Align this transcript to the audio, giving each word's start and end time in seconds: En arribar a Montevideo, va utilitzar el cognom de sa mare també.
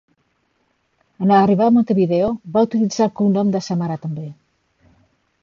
En 1.25 1.33
arribar 1.39 1.67
a 1.71 1.73
Montevideo, 1.75 2.31
va 2.57 2.65
utilitzar 2.69 3.07
el 3.09 3.13
cognom 3.21 3.53
de 3.59 3.63
sa 3.69 3.79
mare 3.83 4.01
també. 4.09 4.27